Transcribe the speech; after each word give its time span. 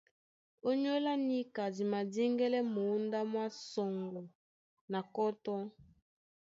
Ónyólá 0.69 1.13
níka 1.27 1.63
di 1.75 1.83
madíŋgɛ́lɛ́ 1.91 2.63
mǒndá 2.73 3.19
mwá 3.31 3.45
sɔŋgɔ 3.69 4.21
na 4.91 4.99
kɔ́tɔ́. 5.13 5.59